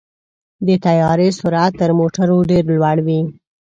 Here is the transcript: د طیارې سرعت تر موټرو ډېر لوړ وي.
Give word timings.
د 0.65 0.69
طیارې 0.85 1.29
سرعت 1.39 1.73
تر 1.81 1.89
موټرو 1.99 2.37
ډېر 2.49 2.63
لوړ 2.77 2.97
وي. 3.05 3.21